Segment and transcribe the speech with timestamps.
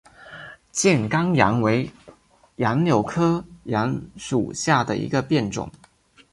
[0.71, 1.87] 箭杆杨为
[2.55, 5.71] 杨柳科杨属下的一个变种。